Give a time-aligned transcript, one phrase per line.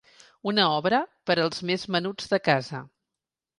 [0.51, 1.01] Una obra
[1.31, 2.83] per als més menuts de casa.